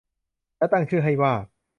[0.57, 1.33] และตั้งชื่อให้ว่า